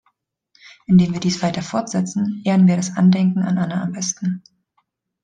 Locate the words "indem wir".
0.87-1.19